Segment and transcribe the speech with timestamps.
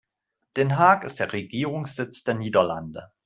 [0.57, 3.11] Den Haag ist der Regierungssitz der Niederlande.